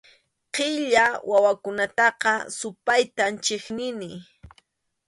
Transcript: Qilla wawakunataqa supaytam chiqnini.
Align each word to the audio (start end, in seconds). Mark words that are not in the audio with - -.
Qilla 0.55 1.05
wawakunataqa 1.29 2.33
supaytam 2.57 3.33
chiqnini. 3.45 4.09